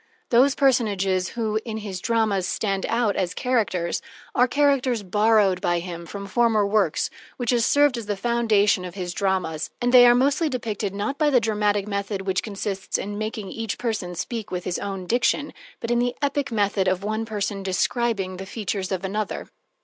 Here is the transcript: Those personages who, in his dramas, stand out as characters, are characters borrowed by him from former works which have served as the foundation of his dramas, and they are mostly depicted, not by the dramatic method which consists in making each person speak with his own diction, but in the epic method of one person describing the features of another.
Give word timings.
Those 0.31 0.55
personages 0.55 1.29
who, 1.37 1.59
in 1.63 1.77
his 1.77 1.99
dramas, 2.01 2.47
stand 2.47 2.87
out 2.89 3.15
as 3.15 3.35
characters, 3.35 4.01
are 4.33 4.47
characters 4.47 5.03
borrowed 5.03 5.61
by 5.61 5.77
him 5.77 6.07
from 6.07 6.25
former 6.25 6.65
works 6.65 7.11
which 7.37 7.51
have 7.51 7.63
served 7.63 7.99
as 7.99 8.07
the 8.07 8.17
foundation 8.17 8.83
of 8.83 8.95
his 8.95 9.13
dramas, 9.13 9.69
and 9.79 9.93
they 9.93 10.07
are 10.07 10.15
mostly 10.15 10.49
depicted, 10.49 10.95
not 10.95 11.19
by 11.19 11.29
the 11.29 11.39
dramatic 11.39 11.87
method 11.87 12.23
which 12.23 12.41
consists 12.41 12.97
in 12.97 13.19
making 13.19 13.51
each 13.51 13.77
person 13.77 14.15
speak 14.15 14.49
with 14.49 14.63
his 14.63 14.79
own 14.79 15.05
diction, 15.05 15.53
but 15.79 15.91
in 15.91 15.99
the 15.99 16.15
epic 16.19 16.51
method 16.51 16.87
of 16.87 17.03
one 17.03 17.23
person 17.23 17.61
describing 17.61 18.37
the 18.37 18.47
features 18.47 18.91
of 18.91 19.05
another. 19.05 19.49